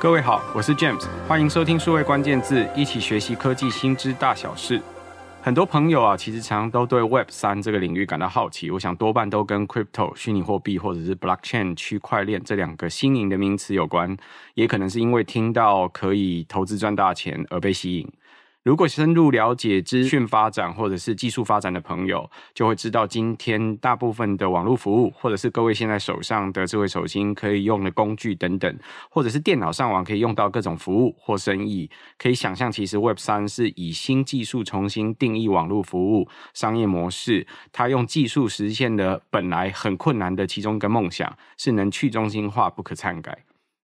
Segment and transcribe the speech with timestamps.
[0.00, 4.80] 各位好，我是 James，欢迎收听数位关键字，一起学习科技新知大小事。
[5.42, 8.70] 很多朋友啊，其实常常都对 Web 三这个领域感到好奇。
[8.70, 14.16] 我想多半都跟 Crypto 虚拟货币或者是 Blockchain 区块链这两个新颖的名词有关，
[14.54, 18.10] 也可能是因为听到可以投资赚大钱而被吸引。
[18.62, 28.78] 如果深入了解资讯发展或者是技术发展的朋友，就会知道今天大部分的网络服务，或者是各位现在手上的智慧手机可以用的工具等等，
[29.08, 43.38] 或者是电脑上网可以用到各种服务或生意，可以想象，其实 Web 三是以新技术重新定义网络服务商业模式，它用技术实现了本来很困难的其中一个梦想，是能去中心化不可篡改。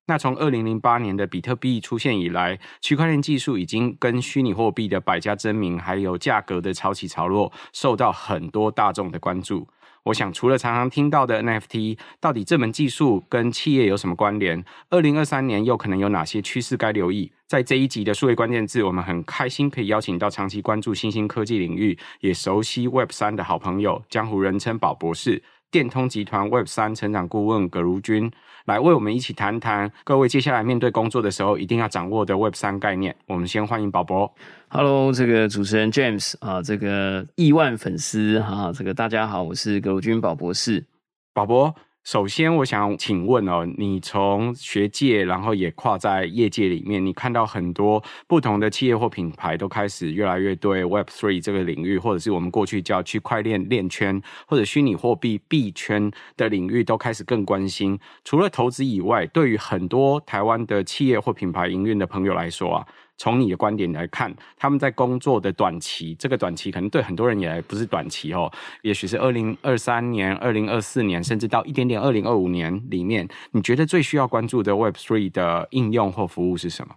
[0.09, 9.67] 那从二零零八年的比特币出现以来，区块链技术已经跟虚拟货币的百家争鸣，还有价格的潮起潮落，受到很多大众的关注。
[10.05, 14.65] 我想，除了常常听到的 NFT，到底这门技术跟企业有什么关联？
[14.91, 17.33] 二零二三年又可能有哪些趋势该留意？
[17.49, 28.31] 在这一集的数位关键字，我们很开心可以邀请到长期关注新兴科技领域，也熟悉 Web 三的好朋友，江湖人称宝博士，电通集团 Web 三成长顾问葛如君。
[28.67, 33.15] 来为我们一起谈谈各位接下来面对工作的时候一定要掌握的 Web 三概念。
[33.27, 34.35] 我们先欢迎宝宝。
[34.69, 40.85] Hello，这个主持人 James 啊，这个亿万粉丝哈、啊，这个大家好，我是葛如君宝博士。
[41.33, 41.73] 宝博。
[42.07, 57.99] 首先，我想请问哦，你从学界，然后也跨在业界里面，你看到很多不同的企业或品牌都开始越来越对 Web three 这个领域，或者是我们过去叫区块链链圈或者虚拟货币币圈的领域，都开始更关心。
[58.23, 62.87] 除了投资以外，对于很多台湾的企业或品牌营运的朋友来说啊。
[63.19, 68.51] 从你的观点来看，他们在工作的短期，这个短期可能对很多人也不是短期哦，
[68.83, 76.95] 也许是二零二三年、二零二四年，甚至到一点点二零二五年里面，你觉得最需要关注的 Web Three 的应用或服务是什么？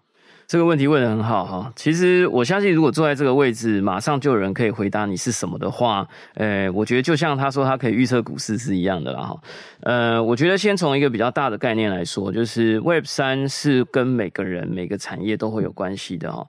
[0.49, 9.39] 这个问题问得很好哈，其实我相信，如果坐在这个位置，马上就有人可以回答你是什么的话，呃，我觉得就像他说他可以预测股市是一样的啦哈。
[9.81, 16.43] 呃，我觉得先从一个比较大的概念来说，就是 Web 三是跟每个人每个产业都会有关系的哈。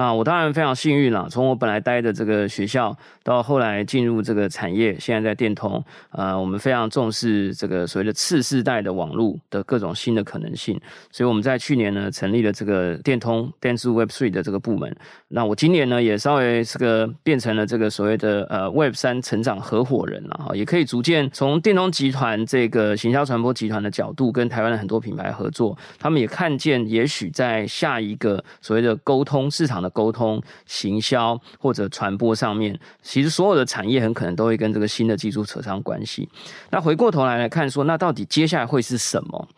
[0.00, 1.28] 啊，我当然非常幸运了。
[1.28, 10.80] 从我本来待的这个学校，到后来进入这个产业，现在在电通，呃，我们非常重视这个所谓的次世代的网络的各种新的可能性。
[11.10, 14.96] 所以我们在去年呢，成立了这个电通电子 Web Three 的这个部门。
[15.28, 25.76] 那我今年呢，也稍微这个变成了这个所谓的呃 Web 三成长合伙人了哈，也可以逐渐从电通集团这个行销传播集团的角度，跟台湾的很多品牌合作。
[25.98, 29.80] 他们也看见，也许在下一个所谓的沟通市场。
[29.80, 36.28] 的沟通、行销或者传播上面，其实所有的产业很可能都会跟这个新的技术扯上关系。
[36.70, 39.48] 那回过头来来看说，那到底接下来会是什么？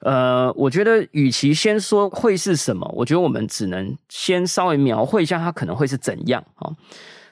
[0.00, 6.70] 呃，我觉得与其先说会是什么，我觉得我们只能先稍微描绘一下它可能会是怎样啊。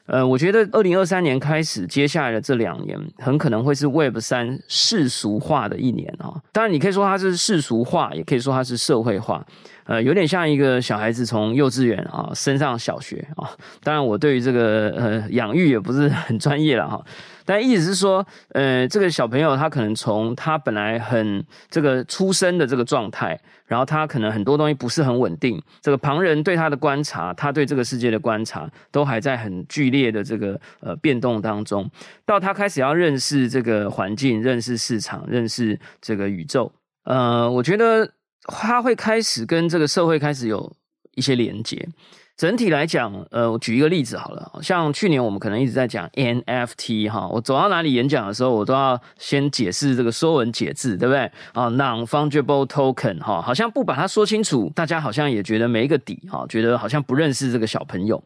[0.06, 6.34] 呃，我觉得二零二三年开始，接下来的这两年很可能会是 Web 三世俗化的一年啊。
[6.52, 9.44] 当然，你可以说它是世俗化，也可以说它是社会化。
[9.84, 13.48] 呃，有点像一个小孩子从幼稚园啊升上小学啊。
[13.82, 17.02] 当然，我对于这个呃养育也不是很专业了哈。
[17.44, 31.90] 但意思是说，呃，这个小朋友他可能从他本来很这个出生的这个状态，然后他可能很多东西不是很稳定，这个旁人对他的观察，他对这个世界的观察，都还在很剧烈的这个呃变动当中。
[32.26, 36.72] 到他开始要认识这个环境、认识市场、认识这个宇宙，
[37.04, 38.10] 呃，我觉得。
[38.46, 40.70] 他会开始跟这个社会开始有
[41.14, 41.88] 一些连接。
[42.36, 51.30] 整体来讲，呃，我举一个例子好了，像去年我们可能一直在讲 NFT 哈，我走到哪里演讲的时候，我都要先解释这个说文解字，对不对？
[51.52, 58.20] 啊，Non-Fungible Token 哈，好像不把它说清楚，大家好像也觉得没个底哈，觉得好像不认识这个小朋友。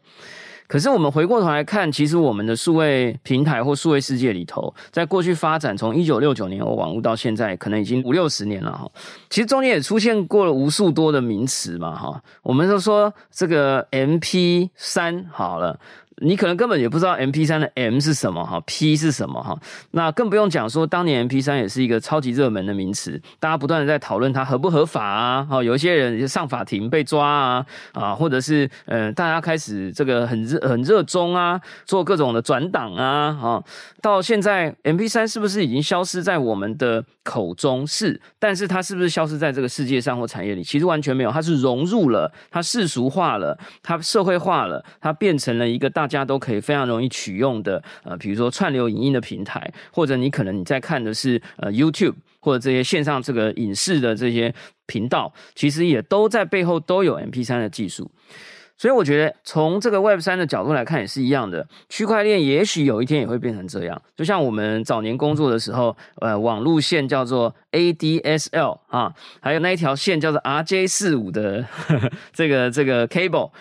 [0.69, 8.87] 可是我们回过头来看，其实我们的数位平台或数位世界里头，在过去发展，从一九六九年我网络到现在，可能已经五六十年了哈。
[9.31, 12.21] 其实中间也出现过了无数多的名词嘛哈。
[12.43, 15.79] 我们都说这个 MP 三好了。
[16.21, 19.57] 你可能根本也不知道 MP3 的 M 是什么哈，P 是什么哈，
[19.91, 33.63] 那更不用讲说当年 MP3 也是一个超级热门的名词，大家不断的在讨论它合不合法啊，哈，有一些人就上法庭被抓啊，啊，或者是呃，大家开始这个很热很热衷啊，做各种的转档啊，啊，
[34.01, 40.63] 到现在 MP3 是不是已经消失在我们的口中是，但是它是不是消失在这个世界上或产业里？
[40.63, 54.51] 其实完全没有，它是融入了，它世俗化了，它社会化了，它变成了一个大家都可以非常容易取用的，呃，比如说串流影音的平台，或者你可能你在看的是呃 YouTube 或者这些线上这个影视的这些
[54.87, 58.09] 频道，其实也都在背后都有 MP3 的技术。
[58.79, 61.67] 所以我觉得，从这个 Web 三的角度来看，也是一样的。
[61.89, 64.01] 区块链也许有一天也会变成这样。
[64.15, 73.51] 就像我们早年工作的时候，呃，网路线叫做 ADSL 啊，还有那一条线叫做 RJ 四五的呵呵这个这个 cable。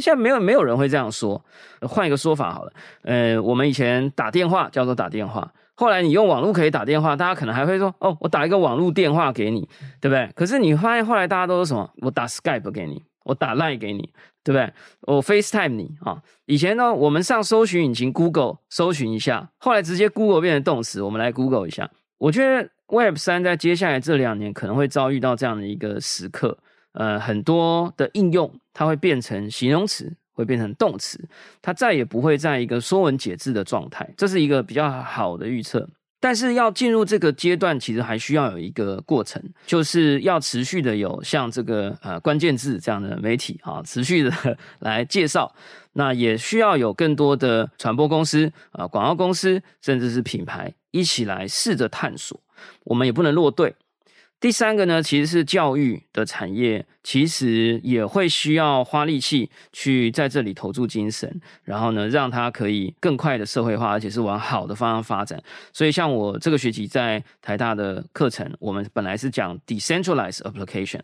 [0.00, 1.40] 现在没有没有人会这样说。
[1.82, 2.72] 换一个说法好了，
[3.02, 9.68] 呃，我们以前打电话叫做打电话，后来你用网络可以打电话，大家可能还会说，哦，我打一个网络电话给你，
[10.00, 10.28] 对不对？
[10.34, 11.88] 可是你发现后来大家都是什么？
[11.98, 13.04] 我打 Skype 给你。
[13.24, 14.10] 我打 Line 给你，
[14.42, 14.72] 对不对？
[15.00, 16.22] 我 FaceTime 你啊。
[16.46, 21.90] 以前呢，我们上搜寻引擎 Google 搜寻一下，后来直接 Google 变成动词，我们来 Google 一下。
[22.18, 26.56] 我觉得 Web 三在接下来这两年可能会遭遇到这样的一个时刻，
[26.92, 31.28] 呃，很多的应用它会变成形容词，会变成动词，
[31.60, 35.88] 它再也不会在一个说文解字的状态，这是一个比较好的预测。
[36.24, 45.54] 但是要进入这个阶段，其实还需要有一个过程，就是要持续的有像这个呃关键字这样的媒体啊，持续的来介绍。
[45.92, 52.40] 那也需要有更多的传播公司啊、广告公司，甚至是品牌一起来试着探索。
[52.84, 53.74] 我们也不能落队。
[54.44, 65.42] 第三个呢，其实是教育的产业，其实也会需要花力气去在这里投注精神，然后呢，让它可以更快的社会化，而且是往好的方向发展。
[65.72, 71.00] 所以，像我这个学期在台大的课程，我们本来是讲 decentralized application，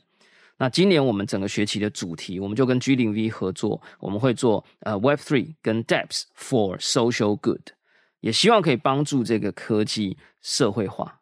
[0.59, 7.71] 那今年我们整个学期的主题，我们就跟 G0V 合作，我们会做呃 Web3 跟 Dapps for social good，
[8.21, 11.20] 也希望可以帮助这个科技社会化。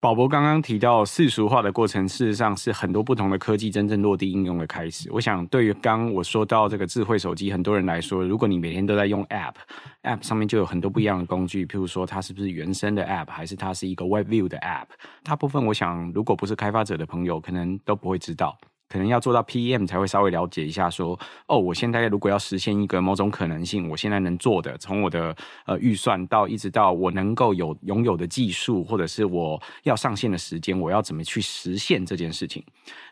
[0.00, 5.10] 宝博刚刚提到世俗化的过程，事实上是很多不同的科技真正落地应用的开始。
[5.12, 14.86] 我想，对于刚我说到这个智慧手机，很多人来说，如果你每天都在用 App，App 上面就有很多不一样的工具，譬如说它是不是原生的 App，还是它是一个 Web View 的 App，
[15.22, 18.56] 大部分我想，如果不是开发者的朋友，可能都不会知道。
[18.90, 25.34] 可能要做到 PM 才会稍微了解一下，说哦，我现在如果要实现一个某种可能性，我现在能做的，从我的
[25.64, 32.64] 呃预算到一直到我能够有拥有的技术，或者是我要上线的时间，我要怎么去实现这件事情？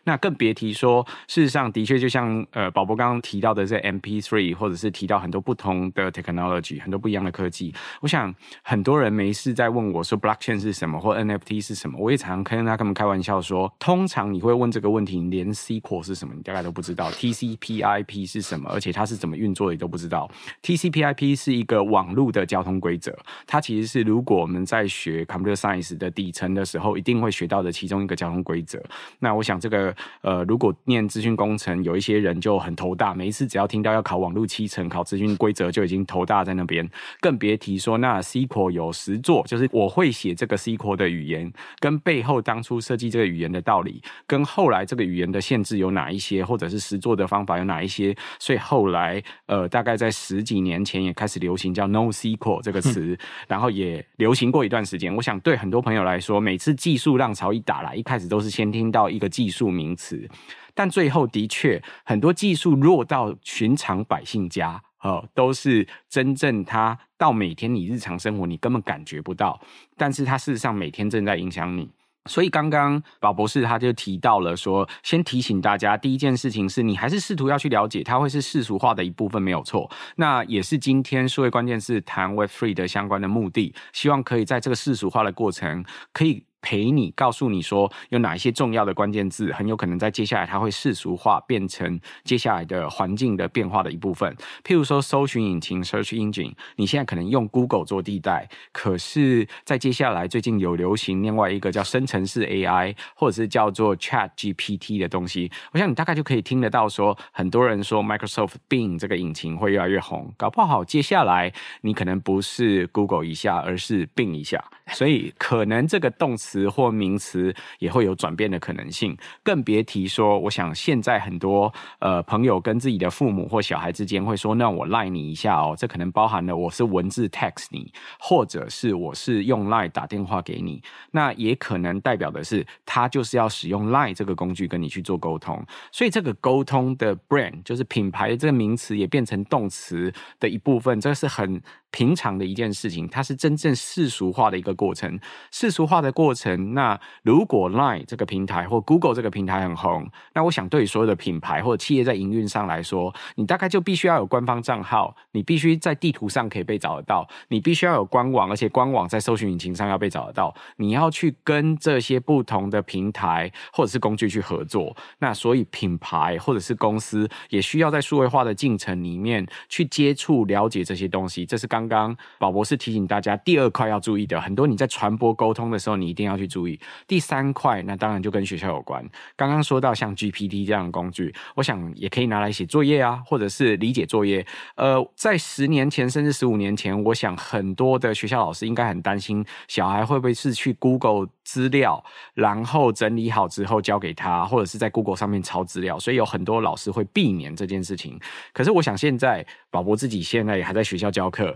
[0.03, 7.73] 那更别提说，事实上的确就像呃宝博刚刚提到的这 MP3，或者是提到很多不同的 technology，很多不一样的科技。
[8.01, 8.33] 我想
[8.63, 16.33] 很多人没事在问我说 blockchain 是什么，或 NFT 是什么，我也常常跟他们开玩笑说，通常你会问这个问题，连 SQL 是什么？
[16.35, 17.11] 你大概都不知道。
[17.11, 18.69] TCP/IP 是什么？
[18.71, 20.29] 而且它是怎么运作的，你都不知道。
[20.63, 28.81] TCP/IP 是一个网络的交通规则，它其实是如果我们在学 Computer Science 的底层的时候，一定会学到的其中一个交通规则。
[29.19, 36.89] 那我想这个呃，如果念资讯工程，有一些人就很头大，每一次只要听到要考网络七层、考资讯规则，就已经头大在那边。
[37.19, 48.15] 更别提说那 SQL 有十座，就是我会写这个 SQL 的语言，跟背后当初设计这个语言的道理，跟后来这个语言的现限制有哪哪一些，或者是实作的方法有哪一些？
[48.39, 53.19] 所以后来，呃，大概在十几年前也开始流行叫 NoSQL 这个词，
[53.49, 55.13] 然后也流行过一段时间。
[55.13, 60.25] 我想对很多朋友来说，每次技术浪潮一打来，一开始都是先听到一个技术名词，
[60.73, 69.59] 但最后的确很多技术落到寻常百姓家，呃，都是真正它到每天你日常生活你根本感觉不到，
[69.97, 71.89] 但是它事实上每天正在影响你。
[72.29, 79.89] 所以刚刚宝博士他就提到了说，先提醒大家，第一件事情是你还是试图要去了解，它会是世俗化的一部分，没有错。
[80.15, 86.45] 那也是今天数位关键字谈 Web3 的相关的目的，希望可以在这个世俗化的过程可以。
[86.61, 94.35] 陪你告诉你说有哪一些重要的关键字，很有可能在接下来它会世俗化，变成接下来的环境的变化的一部分。
[94.63, 105.49] 譬如说，搜寻引擎 （search engine），你现在可能用 Google 做地带，可是，在接下来最近有流行另外一个叫生成式 AI，或者是叫做 Chat GPT 的东西。
[105.71, 114.61] 我想你大概就可以听得到说，很多人说 Microsoft Bing 这个引擎会越来越红，搞不好接下来你可能不是 Google 一下，而是 Bing 一下。
[114.87, 116.48] 所以可能这个动词。
[116.49, 145.19] 词或名词也会有转变的可能性，更别提说，我想现在很多呃朋友跟自己的父母或小孩之间会说，那我赖你一下哦，这可能包含了我是文字 text 你，或者是我是用赖打电话给你，那也可能代表的是他就是要使用赖这个工具跟你去做沟通，所以这个沟通的 brand 就是品牌的这个名词也变成动词的一部分，这是很平常的一件事情，它是真正世俗化的一个过程。
[145.51, 164.95] 世俗化的过程，那如果 Line 这个平台或 Google 这个平台很红，那我想对所有的品牌或者企业在营运上来说，你大概就必须要有官方账号，你必须在地图上可以被找得到，你必须要有官网，而且官网在搜寻引擎上要被找得到，你要去跟这些不同的平台或者是工具去合作。
[165.19, 171.45] 那所以品牌或者是公司也需要在数位化的进程里面去接触、了解这些东西。
[171.45, 174.39] 这是刚刚刚宝博士提醒大家第二块要注意的。
[174.41, 176.79] 很多你在传播沟通的时候，你一定要去注意。
[177.07, 179.07] 第三块，那当然就跟学校有关。
[179.35, 184.45] 刚刚说到像 GPT 这样的工具，我想也可以拿来写作业啊，或者是理解作业。
[184.75, 195.99] 呃，在十年前甚至十五年前，我想很多的学校老师应该很担心小孩会不会是去 Google 资料，然后整理好之后交给他，或者是在 Google 上面抄资料。
[195.99, 198.19] 所以有很多老师会避免这件事情。
[198.53, 201.55] 可是我想现在宝博自己现在也还在学校教课。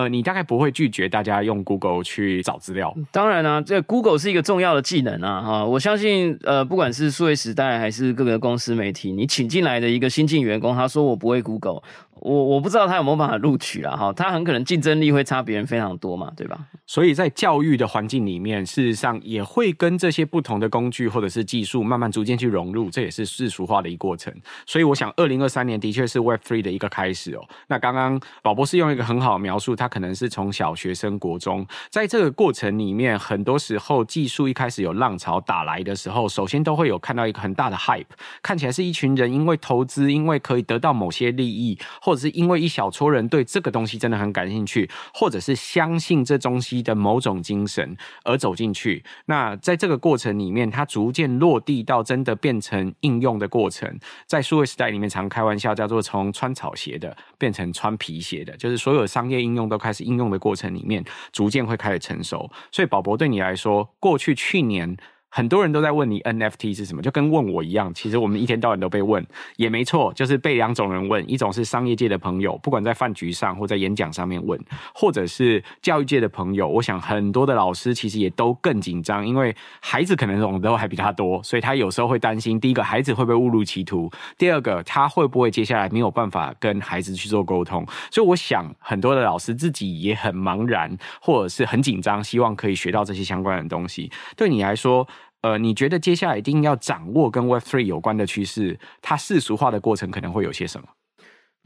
[0.00, 2.96] 呃，你大概不会拒绝大家用 Google 去找资料。
[3.12, 11.82] 当然啊，这 Google 是一个重要的技能啊，哈，我相信，呃，不管是数位时代还是各个公司媒体，你请进来的一个新进员工，他说我不会 Google。
[12.22, 16.58] 我我不知道他有没有办法录取啦，哈，他很可能竞争力会差别人非常多嘛，对吧？
[16.86, 24.30] 所以在教育的环境里面，事实上也会跟这些不同的工具或者是技术慢慢逐渐去融入，这也是世俗化的一个过程。
[24.66, 27.40] 所以我想，二零二三年的确是 Web Three 的一个开始哦。
[27.68, 38.06] 那刚刚宝博士用一个很好的描述，他可能是从小学生、国中，在这个过程里面，很多时候技术一开始有浪潮打来的时候，首先都会有看到一个很大的 hype，
[38.42, 41.76] 看起来是一群人因为投资，因为可以得到某些利益。
[42.00, 49.02] 或者是因为一小撮人对这个东西真的很感兴趣，或者是相信这东西的某种精神而走进去。
[49.26, 53.98] 那在这个过程里面，它逐渐落地到真的变成应用的过程。
[54.26, 62.50] 在数位时代里面，常开玩笑叫做从穿草鞋的变成穿皮鞋的，就是所有商业应用都开始应用的过程里面，逐渐会开始成熟。
[62.70, 64.94] 所以宝博对你来说，过去去年。
[65.30, 67.92] 很多人都在问你 NFT 是什么，就跟问我一样。
[67.94, 69.24] 其实我们一天到晚都被问，
[69.56, 74.58] 也没错，就是被两种人问：一种是商业界的朋友，不管在饭局上或在演讲上面问；
[74.94, 76.68] 或者是教育界的朋友。
[76.68, 87.86] 我想很多的老师其实也都更紧张，因为孩子可能懂得都还比他多，所以他有时候会担心：第一个，孩子会不会误入歧途；第二个，他会不会接下来没有办法跟孩子去做沟通。
[88.10, 94.10] 所以我想很多的老师自己也很茫然，或者是很紧张，希望可以学到这些相关的东西。
[94.36, 95.06] 对你来说，
[95.42, 100.86] 呃，你觉得接下来一定要掌握跟 Web Three 有关的趋势，它世俗化的过程可能会有些什么？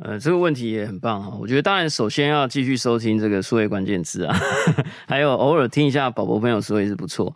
[0.03, 1.37] 呃，这个问题也很棒哈。
[1.41, 4.37] 我觉得当然首先要继续收听这个数位关键字啊，
[5.07, 7.35] 还有偶尔听一下宝宝朋友说也是不错。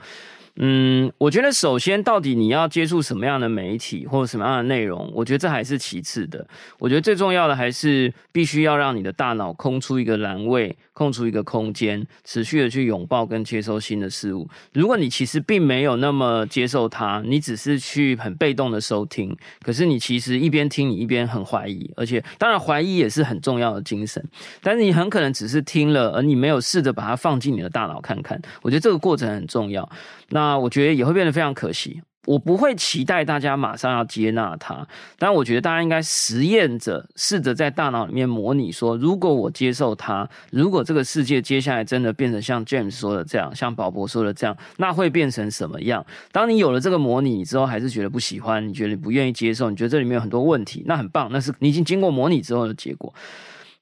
[0.61, 6.45] 嗯，我觉得首先到底你要接触什么样的媒体或者什么样的内容，我觉得这还是其次的。
[6.81, 10.77] 我觉得最重要的还是必须要让你的大脑空出一个栏位。
[10.99, 14.49] 空出一个空间，持续的去拥抱跟接收新的事物。
[14.73, 24.23] 如果你其实并没有那么接受它，你只是去很被动的收听，可是你其实一边听，你一边很怀疑，而且当然怀疑也是很重要的精神。
[24.61, 28.41] 但是你很可能只是听了，而你没有试着把它放进你的大脑看看。
[28.63, 29.89] 我觉得这个过程很重要。
[30.31, 32.03] 那我觉得也会变得非常可惜。
[32.29, 34.87] 我不会期待大家马上要接纳它，
[35.19, 46.05] 但我觉得大家应该实验着，试着在大脑里面模拟说，如果我接受它，如果这个世界接下来真的变成像 James 说的这样，像宝博说的这样，那会变成什么样？
[46.31, 53.15] 当你有了这个模拟之后，还是觉得不喜欢，你觉得你不愿意接受，你觉得这里面有很多问题，那很棒，那是你已经经过模拟之后的结果。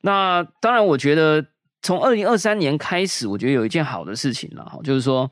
[0.03, 1.45] 那当然，我觉得
[1.83, 5.29] 从二零二三年开始，我觉得有一件好的事情了哈，就是说。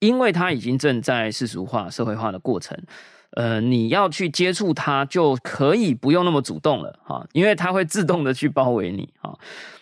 [0.00, 2.76] 因为它已经正在世俗化、社会化的过程，
[3.30, 9.38] 呃，你要去接触它，就可以不用那么主动了哈，因为它会自动的去包围你哈。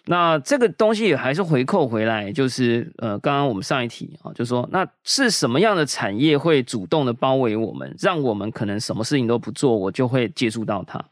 [0.09, 11.05] 那这个东西也还是回扣回来，就是呃，刚刚我们上一题啊，就说那是什么样的产业会主动的包围我们，让我们可能什么事情都不做，我就会接触到它。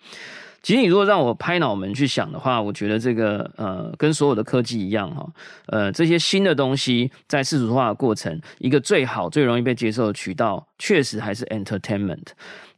[0.64, 5.28] 其实你如果让我拍脑门去想的话，我觉得这个呃，跟所有的科技一样哈，
[5.66, 12.28] 呃，这些新的东西在世俗化的过程，一个最好最容易被接受的渠道，确实还是 entertainment。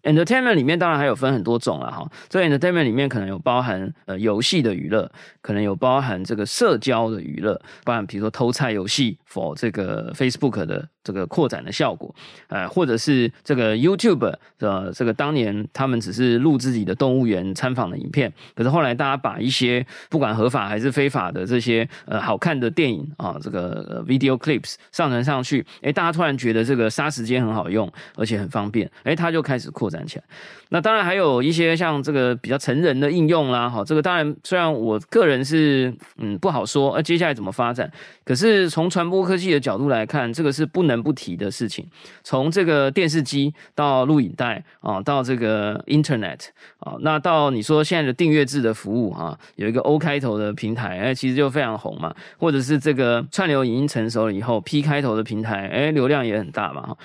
[0.06, 5.10] Entertainment 里面当然还有分很多种了哈，这 entertainment 里面可能有包含呃游戏的娱乐，
[5.42, 12.14] 可能有包含这个社交的娱乐，包含比如说偷菜游戏 for 这个 Facebook 的这个扩展的效果，
[12.48, 30.24] 呃，或者是这个 YouTube 的这个当年他们只是录自己的动物园参访的影片，可是后来大家把一些不管合法还是非法的这些呃好看的电影啊，这个 video clips 上传上去，诶，大家突然觉得这个杀时间很好用，而且很方便，诶，它就开始扩展起来。
[30.70, 37.88] 那当然还有一些像这个比较成人的应用啦，哈，这个当然虽然我个人是嗯不好说，呃，接下来怎么发展？
[38.24, 41.86] 可是从传播科技的角度来看，这个是不能不提的事情。
[42.24, 46.48] 从这个电视机到录影带啊，到这个 Internet
[46.80, 52.12] 啊，那到你说现在的订阅制的服务哈，有一个 O 开头的平台，哎，其实就非常红嘛。
[52.38, 56.96] 或者是这个串流已经成熟了以后，P 开头的平台，哎，流量也很大嘛。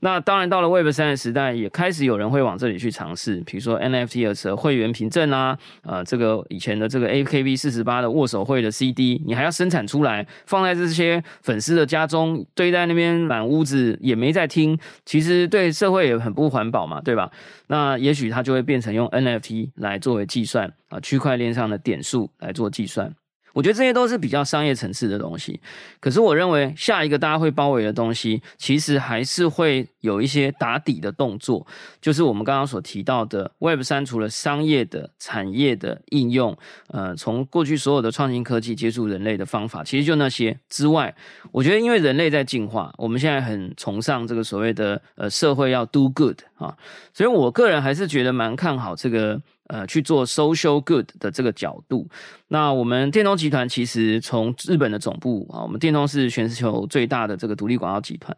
[0.00, 17.30] 那当然，到了 Web 三的时代，也开始有人会往这里去尝试，比如说 NFT 的时候会员凭证啊，呃，这个以前的这个 AKB 四十八的握手会的 CD，你还要生产出来，放在这些粉丝的家中，堆在那边满屋子也没在听，其实对社会也很不环保嘛，对吧？
[17.66, 23.14] 那也许它就会变成用 NFT 来作为计算啊，区块链上的点数来做计算。
[23.52, 25.60] 我觉得这些都是比较商业层次的东西，
[25.98, 31.66] 可是我认为下一个大家会包围的东西，其实还是会有一些打底的动作，
[32.00, 36.56] 就是我们刚刚所提到的 Web 三除了商业的、产业的应用，
[36.88, 40.58] 呃，从过去所有的创新科技接触人类的方法，其实就那些。
[40.68, 41.14] 之外，
[41.52, 46.76] 我觉得因为人类在进化，我们现在很崇尚这个所谓的呃社会要 do good 啊，
[47.12, 49.40] 所以我个人还是觉得蛮看好这个。
[49.70, 52.04] 呃，去做 social good 的这个角度，
[52.48, 58.36] 那我们电通集团其实从日本的总部啊，我们电通是全球最大的这个独立广告集团，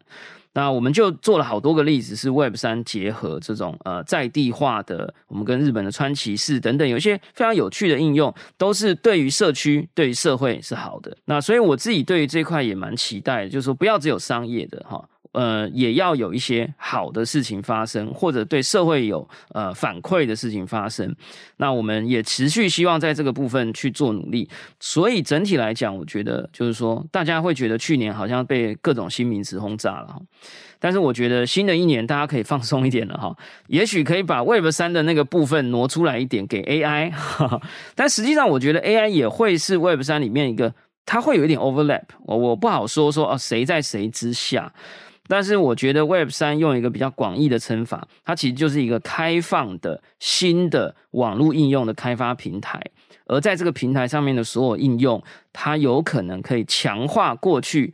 [0.53, 11.17] 那我们就做了好多个例子，是 Web 三结合这种呃在地化的，我们跟日本的川崎市等等，有一些非常有趣的应用，都是对于社区、对于社会是好的。
[11.25, 15.03] 那所以我自己对于这块也蛮期待，就是说不要只有商业的哈。
[15.33, 21.15] 呃，也要有一些好的事情发生，或者对社会有呃反馈的事情发生。
[21.57, 24.49] 那我们也持续希望在这个部分去做努力。
[24.79, 30.15] 所以整体来讲，我觉得就是说，大家会觉得去年好像被各种新名词轰炸了。
[30.79, 33.35] 但是我觉得新的一年大家可以放松一点了哈。
[33.67, 37.11] 也许可以把 Web 三的那个部分挪出来一点给 AI，
[37.95, 40.73] 但实际上我觉得 AI 也会是 Web 三里面一个，
[41.05, 42.03] 它会有一点 overlap。
[42.25, 44.73] 我我不好说说哦，谁在谁之下。
[45.27, 52.81] 但是我觉得 Web 三用一个比较广义的称法，它其实就是一个开放的新的网络应用的开发平台，
[53.25, 57.93] 而在这个平台上面的所有应用，它有可能可以强化过去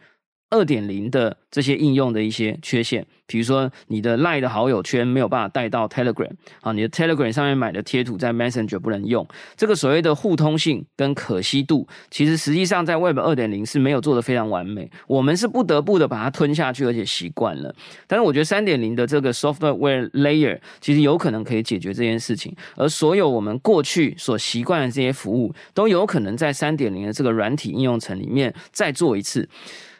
[0.50, 3.06] 二点零的这些应用的一些缺陷。
[3.25, 17.71] 比如说，你的 Line 的好友圈没有办法带到 Telegram 啊，你的 Telegram 上面买的贴图在 Messenger 不能用，这个所谓的互通性跟可惜度，其实实际上在 Web 二点零是没有做得非常完美，我们是不得不的把它吞下去，而且习惯了。
[18.08, 29.47] 但是我觉得三点零的这个 Software Layer 其实有可能可以解决这件事情，而所有我们过去所习惯的这些服务，都有可能在三点零的这个软体应用层里面再做一次。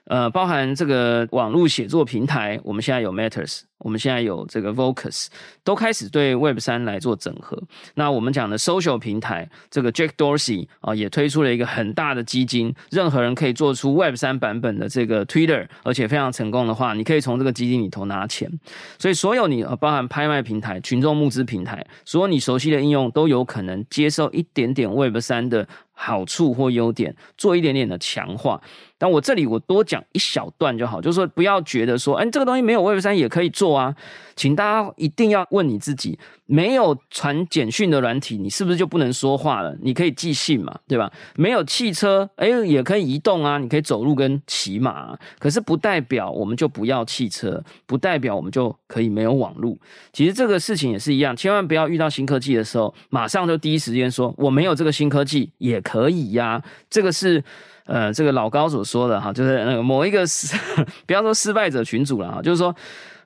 [0.10, 5.28] 呃，包含这个网络写作平台，我们现在有 Matters，我们现在有这个 Vocus，
[5.63, 7.58] 都开始对 Web 三来做整合。
[7.96, 18.50] 那我们讲的 Social 平台，这个 Jack Dorsey 啊，也推出了一个很大的基金，任何人可以做出 Web 三版本的这个 Twitter，而且非常成功的话，你可以从这个基金里头拿钱。
[18.98, 28.62] 所以，所有你呃包含拍卖平台、群众募资平台，所有你熟悉的应用，都有可能接受一点点 Web 三的好处或优点，做一点点的强化。
[28.98, 33.95] 但我这里我多讲一小段就好，就是说不要觉得说，哎，这个东西没有 Web 三也可以做啊，
[34.36, 39.75] 请大家一定要问你自己，没有传简讯的软体，你是不是就不能说话了？
[39.82, 41.12] 你可以寄信嘛，对吧？
[41.36, 49.77] 没有汽车，哎，也可以移动啊，你可以走路跟骑马，可是不代表我们就不要汽车，不代表我们就可以没有网络。
[50.13, 57.43] 其实这个事情也是一样，千万不要遇到新科技的时候，马上就第一时间说我没有这个新科技也可以呀，这个是。
[57.86, 60.55] 呃，这个老高所说的哈，就是那个某一个失，
[61.08, 62.75] 不要说失败者群主了哈，就是说，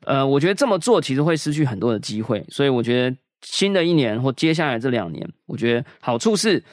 [0.05, 6.63] 呃，我觉得这么做其实会失去很多的机会，所以我觉得新的一年或接下来这两年，我觉得好处是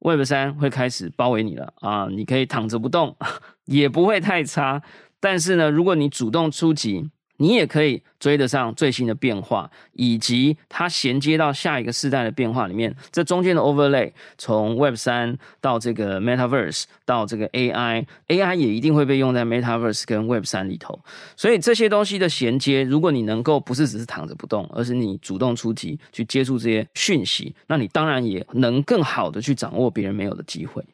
[0.00, 3.16] Web 三会开始包围你了啊，你可以躺着不动，
[3.66, 4.82] 也不会太差，
[5.20, 7.10] 但是呢，如果你主动出击。
[7.38, 20.98] 你也可以追得上最新的变化，以及它衔接到下一个世代的变化里面，这中间的 overlay，从 Web 三到这个 Metaverse 到这个 AI，AI 也一定会被用在 Metaverse 跟 Web 三里头。
[21.36, 30.84] 所以这些东西的衔接，如果你能够不是只是躺着不动，而是你主动出击去接触这些讯息，那你当然也能更好的去掌握别人没有的机会。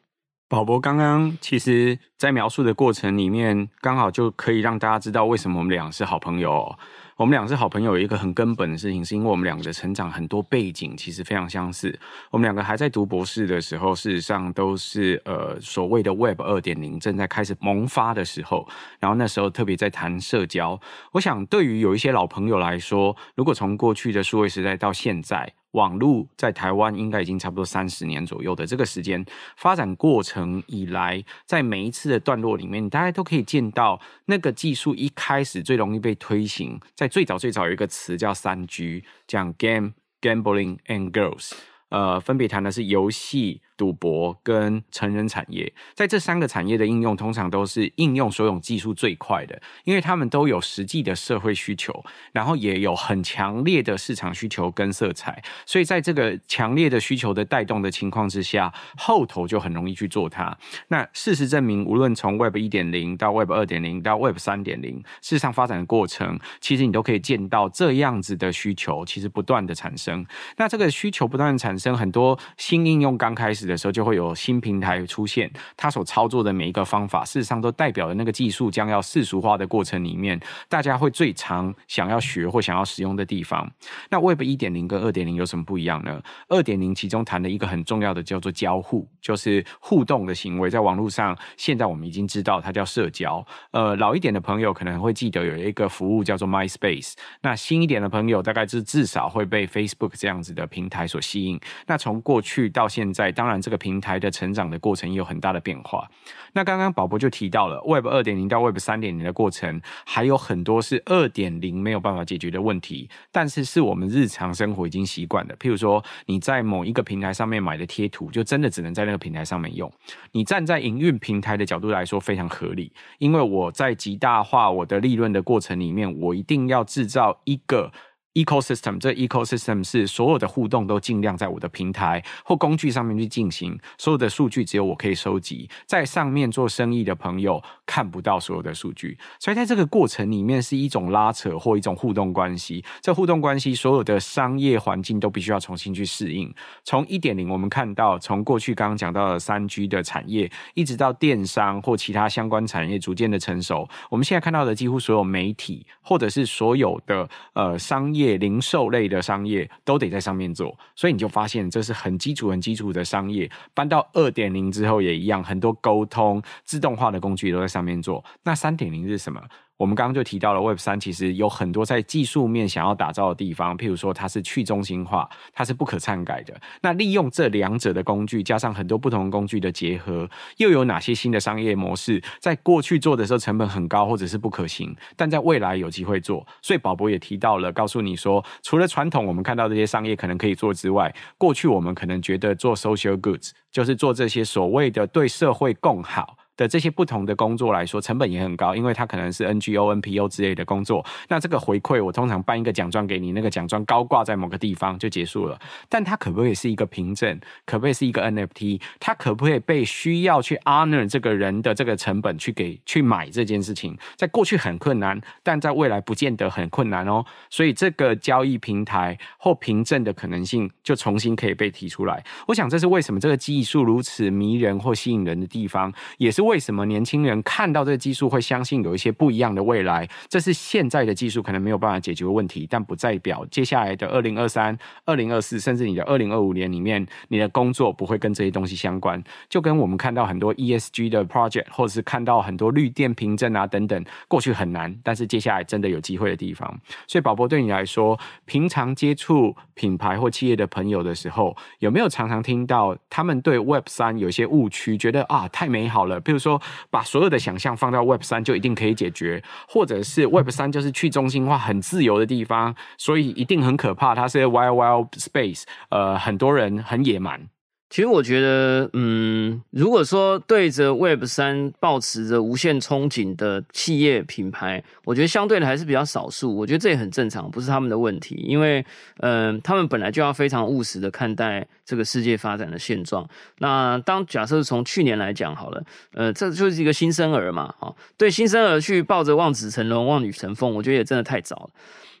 [0.55, 6.79] 宝博刚刚其实，在描述的过程里面，刚好就可以让大家知道为什么我们俩是好朋友哦。
[7.17, 11.99] 我们俩是好朋友，有一个很根本的事情，是因为我们两个的成长很多背景其实非常相似。
[12.31, 18.65] 我们两个还在读博士的时候，事实上都是呃所谓的 Web 二点零正在开始萌发的时候，
[19.01, 20.79] 然后那时候特别在谈社交。
[21.11, 25.51] 我想对于有一些老朋友来说，如果从过去的数位时代到现在。
[25.75, 29.23] 网络在台湾应该已经差不多三十年左右的这个时间
[29.57, 41.51] 发展过程以来，在每一次的段落里面，大家都可以见到那个技术一开始最容易被推行，在最早最早有一个词叫三 G，讲 Game、Gambling and Girls，
[41.89, 43.61] 呃，分别谈的是游戏。
[43.77, 60.57] 赌博跟成人产业，在这三个产业的应用，通常都是应用所有技术最快的，因为他们都有实际的社会需求，然后也有很强烈的市场需求跟色彩，所以在这个强烈的需求的带动的情况之下，后头就很容易去做它。
[60.87, 70.25] 那事实证明，无论从 Web 一点零到 Web 二点零到 Web 三点零，事实上发展的过程，其实你都可以见到这样子的需求，其实不断的产生。
[70.57, 83.69] 那这个需求不断的产生，很多新应用刚开始的时候就会有新平台出现，它所操作的每一个方法，事实上都代表了那个技术将要世俗化的过程里面，大家会最常想要学或想要使用的地方。
[84.09, 86.21] 那 Web 一点零跟二点零有什么不一样呢？
[86.47, 93.45] 二点零其中谈的一个很重要的叫做交互，就是互动的行为，在网络上，现在我们已经知道它叫社交。
[93.71, 101.59] 呃，老一点的朋友可能会记得有一个服务叫做 MySpace，那新一点的朋友大概是至少会被 Facebook 这样子的平台所吸引。
[101.87, 106.09] 那从过去到现在，当然这个平台的成长的过程也有很大的变化。
[106.53, 115.55] 那刚刚宝博就提到了 Web 二点零到 Web 三点零的过程，还有很多是二点零没有办法解决的问题，但是是我们日常生活已经习惯的。
[115.57, 119.91] 譬如说，你在某一个平台上面买的贴图，就真的只能在那个平台上面用。
[120.31, 127.91] 你站在营运平台的角度来说，非常合理，因为我在极大化我的利润的过程里面，我一定要制造一个。
[128.35, 142.83] Ecosystem，这 ecosystem 是所有的互动都尽量在我的平台或工具上面去进行，所有的数据只有我可以收集，在上面做生意的朋友看不到所有的数据，所以在这个过程里面是一种拉扯或一种互动关系。
[142.99, 146.53] 这互动关系所有的商业环境都必须要重新去适应。
[146.83, 158.24] 从一点零，我们看到从过去刚刚讲到的三 G 的产业，一直到电商或其他相关产业逐渐的成熟，我们现在看到的几乎所有媒体或者是所有的呃商业。
[158.37, 163.49] 零售类的商业都得在上面做，所以你就发现这是很基础、很基础的商业。
[163.73, 168.23] 搬到二点零之后也一样，很多沟通自动化的工具都在上面做。
[168.43, 169.41] 那三点零是什么？
[169.77, 176.55] 我们刚刚就提到了 Web 三，其实有很多在技术面想要打造的地方，譬如说它是去中心化，它是不可篡改的。
[176.81, 182.23] 那利用这两者的工具，加上很多不同工具的结合，又有哪些新的商业模式？
[182.39, 186.47] 在过去做的时候成本很高，或者是不可行，但在未来有机会做。
[186.61, 196.37] 所以宝博也提到了，告诉你说，除了传统我们看到这些商业可能可以做之外，过去我们可能觉得做 social goods 就是做这些所谓的对社会更好。
[196.57, 201.05] 的这些不同的工作来说，成本也很高，因为它可能是 NGO、NPO 之类的工作。
[201.27, 205.59] 那这个回馈，我通常颁一个奖状给你，那个奖状高挂在某个地方就结束了。
[205.89, 207.37] 但它可不可以是一个凭证？
[207.65, 208.79] 可不可以是一个 NFT？
[208.99, 213.97] 它可不可以被需要去 honor 这个人的这个成本去给去买这件事情？
[214.15, 217.25] 在过去很困难，但在未来不见得很困难哦。
[217.49, 222.23] 所以这个交易平台或凭证的可能性就重新可以被提出来。
[222.47, 226.44] 我想这是为什么这个技术如此迷人或吸引人的地方，也是。
[226.45, 230.07] 为什么年轻人看到这个技术会相信有一些不一样的未来？
[230.29, 239.21] 这是现在的技术可能没有办法解决问题，但不代表接下来的二零二三、二零二四，甚至你的二零二五年里面，你的工作不会跟这些东西相关。
[239.49, 246.79] 就跟我们看到很多 ESG 的 project，或者是看到很多绿电凭证啊等等，过去很难，但是接下来真的有机会的地方。
[247.07, 267.39] 所以宝博对你来说，平常接触品牌或企业的朋友的时候，有没有常常听到他们对 Web 三有些误区，觉得啊太美好了，就是说把所有的想象放到 Web 三就一定可以解决，或者是 Web 三就是去中心化、很自由的地方，所以一定很可怕，它是 Wild Wild Space，呃，很多人很野蛮。
[267.87, 276.53] 其实我觉得，嗯，如果说对着 Web 三抱持着无限憧憬的企业品牌，我觉得相对的还是比较少数。
[276.53, 278.83] 我觉得这也很正常，不是他们的问题，因为，
[279.19, 283.25] 嗯，他们本来就要非常务实的看待这个世界发展的现状。
[283.59, 291.69] 那当假设从去年来讲好了，呃，这就是一个新生儿嘛，啊，对新生儿去抱着望子成龙、望女成凤，我觉得也真的太早了。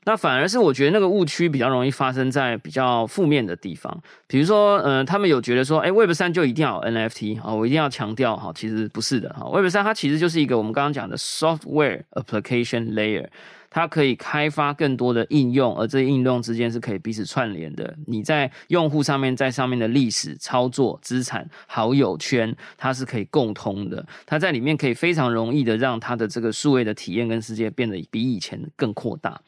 [0.05, 13.27] 那反而是我觉得那个误区比较容易发生在比较负面的地方，比如说，呃，他们有觉得说，哎，Web 三就一定要有 NFT 啊，我一定要强调哈，其实不是的哈，Web 三它其实就是一个我们刚刚讲的 Software Application Layer。
[13.67, 17.93] 它可以开发更多的应用，而这些应用之间是可以彼此串联的。
[18.07, 24.07] 你在用户上面，在上面的历史、操作、资产、好友圈，它是可以共通的。
[24.25, 29.41] 它在里面可以非常容易的让它的这个数位的体验跟世界变得比以前更扩大。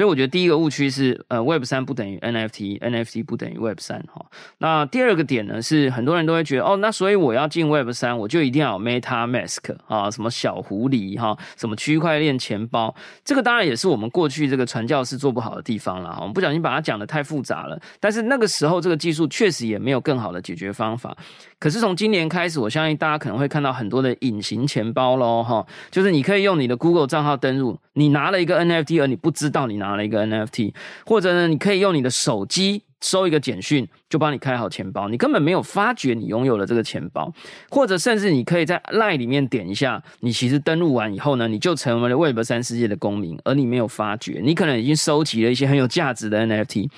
[0.00, 4.24] 所以我觉得第一个误区是，呃，Web 三不等于 NFT，NFT 不等于 Web 三哈。
[4.56, 16.16] 那第二个点呢，是很多人都会觉得，哦，那所以我要进 Web 三，我就一定要有 MetaMask 啊，什么小狐狸哈，什么区块链钱包，这个当然也是我们过去这个传教士做不好的地方了。
[16.18, 21.14] 我们不小心把它讲得太复杂了，但是那个时候这个技术确实也没有更好的解决方法。
[21.58, 30.72] 可是从今年开始，我相信大家可能会看到很多的隐形钱包喽，哈，就是你可以用你的 Google 账号登录，你拿了一个 NFT，而你不知道你拿拿了一个 NFT，
[31.04, 32.84] 或者呢，你可以用你的手机。
[33.00, 37.32] 收一个简讯就帮你开好钱包，你根本没有发觉你拥有了这个钱包，
[37.70, 46.88] 或者甚至你可以在 LINE 里面点一下，你其实登录完以后呢，你就成为了 Web 三世界的公民，而你没有发觉，你可能已经收集了一些很有价值的 NFT。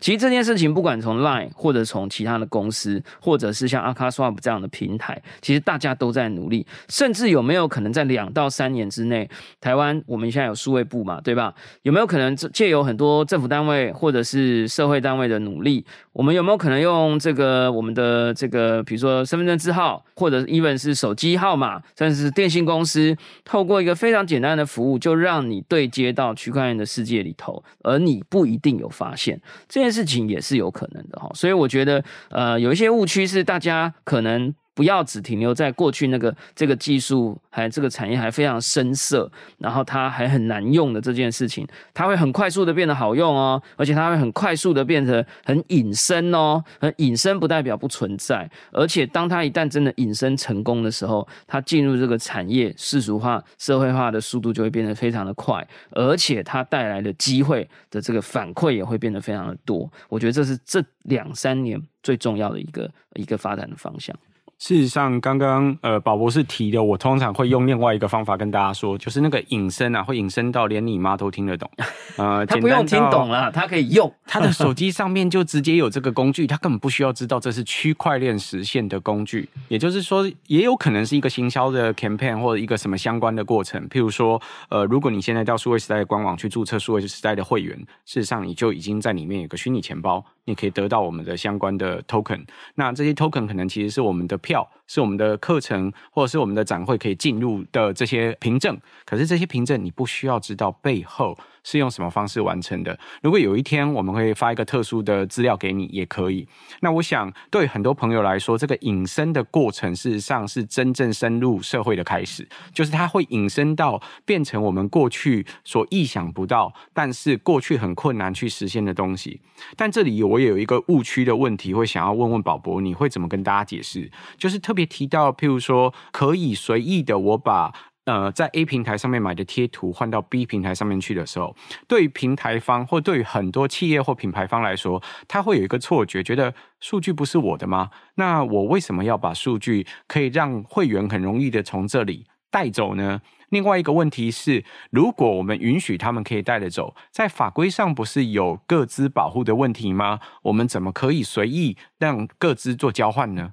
[0.00, 9.28] 其实这件事情不管从 LINE 或者从其他的公司，或者是像 Akaswap 这样的平台，其实大家都在努力，甚至有没有可能在两到三年之内，
[9.60, 11.52] 台湾我们现在有数位部嘛，对吧？
[11.82, 31.30] 有没有可能借由很多政府单位或者是社会单位的努力，我们有没有可能用这个我们的这个，比如说身份证字号，或者 even 是手机号码，甚至是电信公司，透过一个非常简单的服务，就让你对接到区块链的世界里头，而你不一定有发现这件事情也是有可能的哈。
[31.34, 34.54] 所以我觉得，呃，有一些误区是大家可能。
[34.78, 46.62] 不要只停留在过去那个这个技术还这个产业还非常生涩，然后它还很难用的这件事情，它会很快速的变得好用哦，而且它会很快速的变得很隐身哦。
[46.80, 59.90] 很隐身不代表不存在，而且当它一旦真的隐身成功的时候，它进入这个产业世俗化、社会化的速度就会变得非常的快，而且它带来的机会的这个反馈也会变得非常的多。
[60.08, 64.14] 我觉得这是这两三年最重要的一个一个发展的方向。
[64.58, 71.70] 事实上，刚刚呃宝博士提的，我通常会用另外一个方法跟大家说，就是那个隐身啊，会隐身到连你妈都听得懂。
[72.16, 79.48] 呃， 他不用听懂了，他可以用他的手机上面就直接有这个工具，他根本不需要知道这是区块链实现的工具。
[79.68, 83.88] 也就是说，也有可能是一个行销的 campaign 或者一个什么相关的过程。
[83.88, 92.44] 譬如说，呃，如果你现在到数位时代的官网去注册数位时代的会员，事实上你就已经在里面有个虚拟钱包，你可以得到我们的相关的 token。
[92.74, 94.66] 那这些 token 可能其实是我们的票。
[94.90, 98.74] 是我们的课程，或者是我们的展会可以进入的这些凭证。
[99.04, 101.36] 可是这些凭证你不需要知道背后
[101.70, 102.98] 是用什么方式完成的。
[103.20, 106.48] 如果有一天我们会发一个特殊的资料给你，也可以。
[106.80, 119.38] 那我想对很多朋友来说，这个隐身的过程事实上是真正深入社会的开始，就是它会隐身到变成我们过去所意想不到，但是过去很困难去实现的东西。
[119.76, 124.10] 但这里我也有一个误区的问题，会想要问问宝博，你会怎么跟大家解释？
[124.38, 127.74] 就是特别提到，譬如说可以随意的我把。
[128.08, 131.54] 呃，在 A 平台上面买的贴图换到 B 平台上面去的时候，
[131.86, 137.90] 对于平台方或对于很多企业或品牌方来说，他会有一个错觉，觉得数据不是我的吗？
[138.14, 143.20] 那我为什么要把数据可以让会员很容易的从这里带走呢？
[143.50, 150.20] 另外一个问题是，如果我们允许他们可以带得走，在法规上不是有各自保护的问题吗？
[150.44, 153.52] 我们怎么可以随意让各自做交换呢？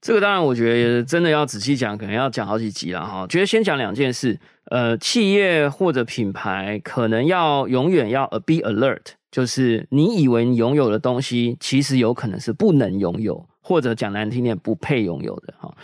[0.00, 3.26] 这个当然，我觉得真的要仔细讲，可能要讲好几集了哈。
[3.26, 15.74] 觉得先讲两件事，呃，企业或者品牌可能要永远要 be alert，就是你以为你拥有的东西，其实有可能是不能拥有，或者讲难听点，不配拥有的哈。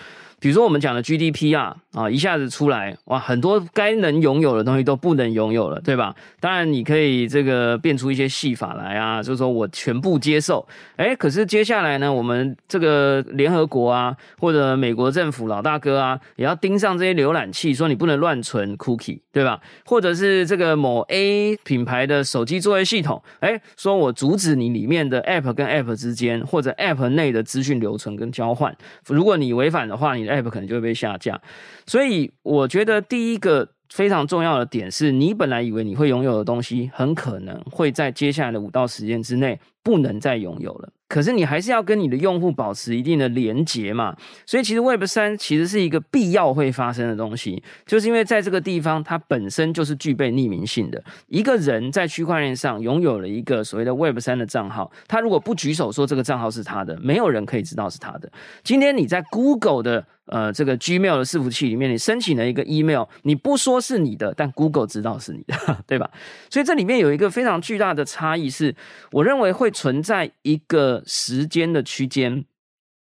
[0.44, 6.14] 比如说我们讲的 GDP 啊啊，一下子出来哇，很多该能拥有的东西都不能拥有了，对吧？
[6.38, 10.68] 当然你可以这个变出一些戏法来啊，就是说我全部接受。
[10.96, 19.59] 诶，可是接下来呢，我们这个联合国啊，或者美国政府老大哥啊，也要盯上这些浏览器，说你不能乱存 cookie，对吧？
[19.87, 28.76] 或者是这个某 A 品牌的手机作业系统，诶，说我阻止你里面的 App 跟 App 之间，或者 App 内的资讯留存跟交换，
[29.07, 31.40] 如果你违反的话，你的 App 可能就会被下架，
[31.87, 40.88] 所以我觉得第一个非常重要的点是，你本来以为你会拥有的东西，很可能会在接下来的五到十年之内不能再拥有了。
[41.07, 44.16] 可是你还是要跟你的用户保持一定的连接嘛。
[44.47, 51.01] 所以其实 Web 三其实是一个必要会发生的东西，就是因为在这个地方它本身就是具备匿名性的。
[51.29, 58.33] 一个人在区块链上拥有了一个所谓的 Web 三的账号，他如果不举手说这个账号是他的，没有人可以知道是他的。
[58.64, 60.05] 今天你在 Google 的。
[60.26, 65.54] 呃，这个 Gmail 的伺服器里面，你申请了一个 email，你不说是你的，但 Google 知道是你的，
[65.87, 66.10] 对吧？
[66.48, 68.74] 所以这里面有一个非常巨大的差异，是
[69.12, 72.44] 我认为会存在一个时间的区间，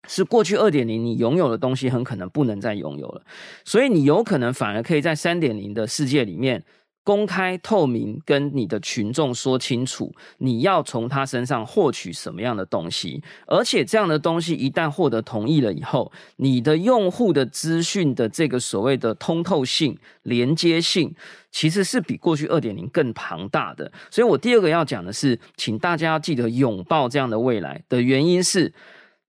[0.07, 3.23] 是过去二点零你拥有的东西很可能不能再拥有了，
[3.65, 6.63] 所以你有可能反而可以在三点零的世界里面。
[7.07, 21.15] 公开透明，跟你的群众说清楚，你要从他身上获取什么样的东西，而且这样的东西一旦获得同意了以后，你的用户的资讯的这个所谓的通透性、连接性，
[21.49, 23.89] 其实是比过去二点零更庞大的。
[24.11, 28.73] 所以我第二个要讲的是，请大家要记得拥抱这样的未来的原因是，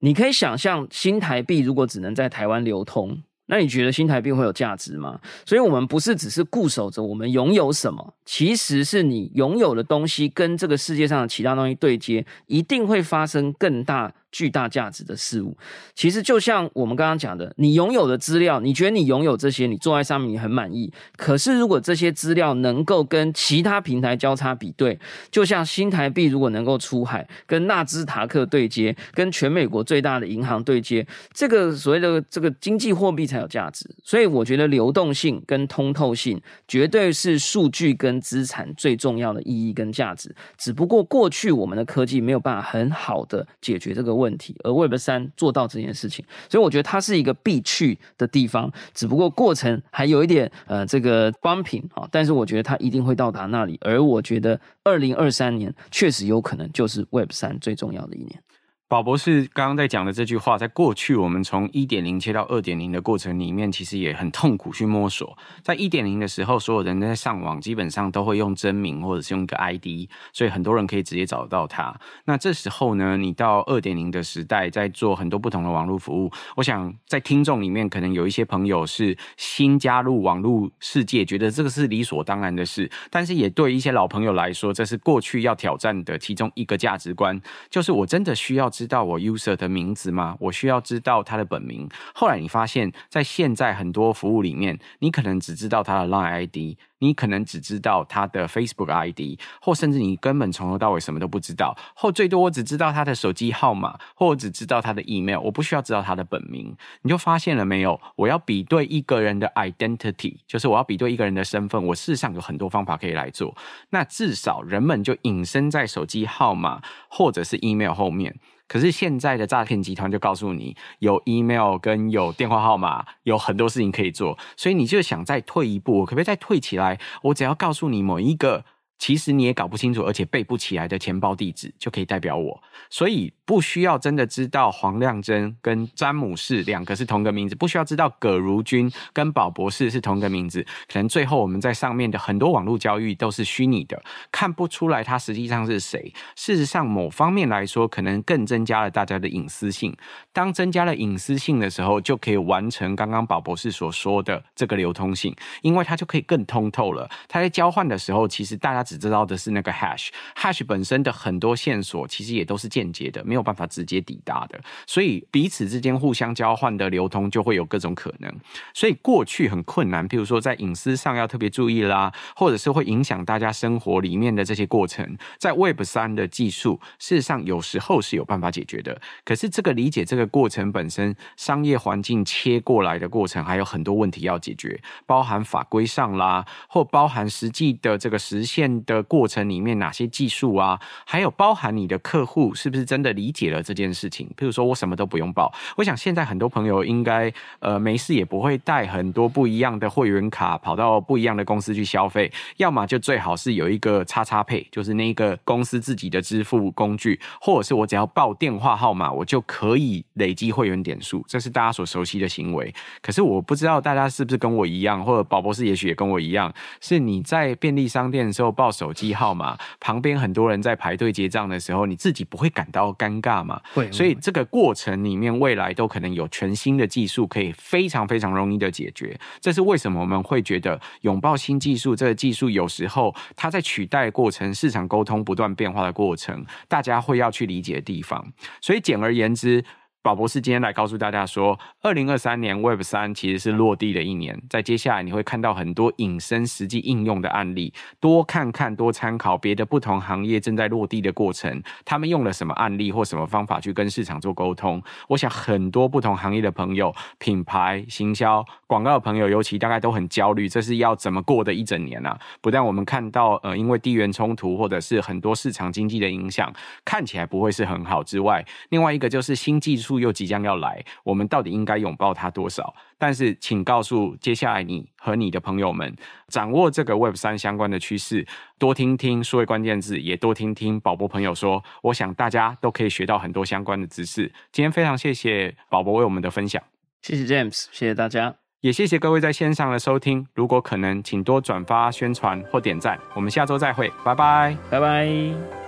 [0.00, 3.22] 你可以想象新台币如果只能在台湾流通。
[3.50, 5.18] 那你觉得新台币会有价值吗？
[5.44, 14.12] 所以，我们不是只是固守着我们拥有什么，其实是你拥有的东西跟这个世界上的其他东西对接，一定会发生更大。
[14.30, 15.56] 巨大价值的事物，
[15.94, 20.92] 其实就像我们刚刚讲的，你拥有的资料，你觉得你拥有这些，你坐在上面你很满意。
[21.16, 24.98] 可是如果这些资料能够跟其他平台交叉比对，
[25.30, 33.88] 就像新台币如果能够出海，跟纳兹达克对接，跟全美国最大的银行对接，这个所谓的这个经济货币才有价值。
[34.02, 40.34] 所以我觉得流动性跟通透性绝对是数据跟资产最重要的意义跟价值。
[40.56, 58.42] 只不过过去我们的科技没有办法很好的解决这个问问题，而 Web 三做到这件事情，所以我觉得它是一个必去的地方，只不过过程还有一点呃这个光平啊，但是我觉得它一定会到达那里，而我觉得二零二三年确实有可能就是 Web 三最重要的一年。
[58.88, 65.36] 宝博士刚刚在讲的这句话，在过去我们从一点零切到二点零的过程里面，其实也很痛苦去摸索。
[65.62, 71.94] 在一点零的时候，所有人在上网基本上都会用真名或者是用一个 ID，所以很多人可以直接找到他。
[72.24, 76.32] 那这时候呢，你到二点零的时代，在做很多不同的网络服务。
[76.56, 88.72] 我想在听众里面，可能有一些朋友是新加入网络世界，觉得这个是理所当然的事，但是也对一些老朋友来说，这是过去要挑战的其中一个价值观，就是我真的需要。
[88.78, 90.36] 知道我 user 的名字吗？
[90.38, 91.88] 我需要知道他的本名。
[92.14, 101.76] 后来你发现，在现在很多服务里面，你可能只知道他的 Line ID，你可能只知道他的 Facebook ID，或甚至你根本从头到尾什么都不知道。
[101.94, 106.76] 或最多我只知道他的手机号码，或我只知道他的 email，我不需要知道他的本名。
[107.02, 108.00] 你就发现了没有？
[108.16, 111.82] 我要比对一个人的 identity，就是我要比对一个人的身份。
[111.86, 113.56] 我事实上有很多方法可以来做。
[113.90, 118.36] 那至少人们就隐身在手机号码或者是 email 后面。
[118.68, 126.87] 可是现在的诈骗集团就告诉你，有 email 跟有电话号码，有很多事情可以做，所以你就想再退一步，我可不可以再退起来？
[127.22, 128.64] 我只要告诉你某一个。
[128.98, 146.12] 其实你也搞不清楚，而且背不起来的钱包地址就可以代表我，所以不需要真的知道黄亮珍跟詹姆士两个是同个名字，不需要知道葛如君跟宝博士是同个名字，可能最后我们在上面的很多网络交易都是虚拟的，看不出来他实际上是谁。
[146.34, 149.96] 事实上，某方面来说，可能更增加了大家的隐私性。
[150.32, 155.32] 当增加了隐私性的时候，就可以完成刚刚宝博士所说的这个流通性，
[155.62, 157.08] 因为它就可以更通透了。
[157.28, 158.87] 它在交换的时候，其实大家。
[158.88, 168.34] 只知道的是那个 hash，hash 本身的很多线索其实也都是间接的，没有办法直接抵达的，所以彼此之间互相交换的流通就会有各种可能。
[168.72, 178.98] 所以过去很困难，譬如说在隐私上要特别注意啦，或者是会影响大家生活里面的这些过程，在 Web 三的技术事实上有时候是有办法解决的。
[179.24, 188.77] 可是这个理解这个过程本身，商业环境切过来的过程，还有很多问题要解决，包含法规上啦，或包含实际的这个实现。
[188.84, 194.28] 的过程里面哪些技术啊，还有包含你的客户是不是真的理解了这件事情？
[194.36, 212.72] 譬如说我什么都不用报，我想现在很多朋友应该呃没事也不会带很多不一样的会员卡跑到不一样的公司去消费，要么就最好是有一个叉叉配，就是那个公司自己的支付工具，或者是我只要报电话号码，我就可以累积会员点数，这是大家所熟悉的行为。
[213.02, 218.67] 可是我不知道大家是不是跟我一样，或者宝博士也许也跟我一样，是你在便利商店的时候报。
[218.68, 223.58] 报手机号码，旁边很多人在排队结账的时候，你自己不会感到尴尬吗？
[223.72, 223.90] 会。
[223.90, 229.18] 所以这个过程里面，未来都可能有全新的技术可以非常非常容易的解决。
[229.40, 231.96] 这是为什么我们会觉得拥抱新技术？
[231.96, 238.22] 这个技术有时候它在取代过程、市场沟通不断变化的过程，大家会要去理解的地方。
[238.60, 239.64] 所以简而言之。
[240.00, 254.80] 宝博士今天来告诉大家说，二零二三年 Web 三其实是落地的一年，在接下来你会看到很多隐身实际应用的案例，多看看，多参考别的不同行业正在落地的过程，他们用了什么案例或什么方法去跟市场做沟通。
[255.08, 262.16] 我想很多不同行业的朋友、品牌、行销、广告的朋友，尤其大概都很焦虑，这是要怎么过的一整年啊？
[262.40, 266.50] 不但我们看到呃，因为地缘冲突或者是很多市场经济的影响，
[266.84, 269.87] 看起来不会是很好之外，另外一个就是新技术。
[269.96, 272.74] 又即将要来，我们到底应该拥抱它多少？
[272.98, 275.94] 但是，请告诉接下来你和你的朋友们，
[276.26, 278.26] 掌握这个 Web 三相关的趋势，
[278.58, 281.62] 多听听数位关键字，也多听听宝博朋友说。
[281.82, 284.32] 我想大家都可以学到很多相关的知识。
[284.50, 286.60] 今天非常谢谢宝博为我们的分享，
[287.02, 290.26] 谢谢 James，谢谢大家，也谢谢各位在线上的收听。
[290.34, 292.98] 如果可能，请多转发、宣传或点赞。
[293.14, 295.67] 我们下周再会，拜拜，拜拜。